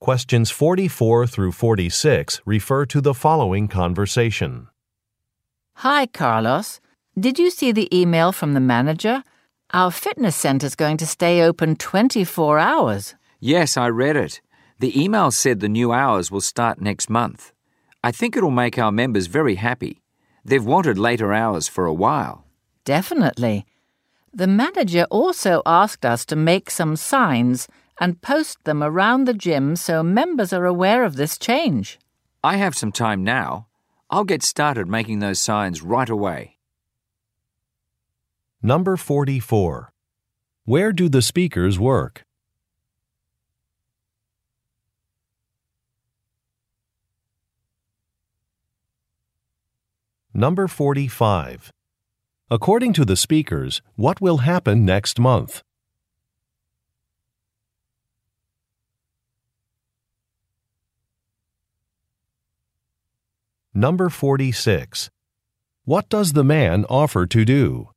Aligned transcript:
Questions 0.00 0.50
44 0.50 1.26
through 1.26 1.52
46 1.52 2.40
refer 2.46 2.86
to 2.86 3.02
the 3.02 3.12
following 3.12 3.68
conversation. 3.68 4.68
Hi, 5.74 6.06
Carlos. 6.06 6.80
Did 7.18 7.38
you 7.38 7.50
see 7.50 7.70
the 7.70 7.94
email 7.94 8.32
from 8.32 8.54
the 8.54 8.60
manager? 8.60 9.22
Our 9.74 9.90
fitness 9.90 10.36
center's 10.36 10.74
going 10.74 10.96
to 10.96 11.06
stay 11.06 11.42
open 11.42 11.76
24 11.76 12.58
hours. 12.58 13.14
Yes, 13.40 13.76
I 13.76 13.88
read 13.88 14.16
it. 14.16 14.40
The 14.78 14.98
email 14.98 15.30
said 15.30 15.60
the 15.60 15.68
new 15.68 15.92
hours 15.92 16.30
will 16.30 16.40
start 16.40 16.80
next 16.80 17.10
month. 17.10 17.52
I 18.02 18.10
think 18.10 18.38
it'll 18.38 18.50
make 18.50 18.78
our 18.78 18.90
members 18.90 19.26
very 19.26 19.56
happy. 19.56 20.00
They've 20.46 20.64
wanted 20.64 20.96
later 20.96 21.34
hours 21.34 21.68
for 21.68 21.84
a 21.84 21.92
while. 21.92 22.46
Definitely. 22.86 23.66
The 24.32 24.46
manager 24.46 25.06
also 25.10 25.60
asked 25.66 26.06
us 26.06 26.24
to 26.24 26.36
make 26.36 26.70
some 26.70 26.96
signs 26.96 27.68
and 28.00 28.22
post 28.22 28.64
them 28.64 28.82
around 28.82 29.26
the 29.26 29.34
gym 29.34 29.76
so 29.76 30.02
members 30.02 30.52
are 30.52 30.64
aware 30.64 31.04
of 31.04 31.16
this 31.16 31.38
change. 31.38 31.98
I 32.42 32.56
have 32.56 32.74
some 32.74 32.90
time 32.90 33.22
now. 33.22 33.66
I'll 34.08 34.24
get 34.24 34.42
started 34.42 34.88
making 34.88 35.18
those 35.18 35.40
signs 35.40 35.82
right 35.82 36.08
away. 36.08 36.56
Number 38.62 38.96
44. 38.96 39.92
Where 40.64 40.92
do 40.92 41.08
the 41.08 41.22
speakers 41.22 41.78
work? 41.78 42.24
Number 50.32 50.68
45. 50.68 51.72
According 52.50 52.92
to 52.94 53.04
the 53.04 53.16
speakers, 53.16 53.82
what 53.96 54.20
will 54.20 54.38
happen 54.38 54.84
next 54.84 55.18
month? 55.18 55.62
Number 63.80 64.10
46. 64.10 65.08
What 65.86 66.10
does 66.10 66.34
the 66.34 66.44
man 66.44 66.84
offer 66.90 67.26
to 67.28 67.44
do? 67.46 67.88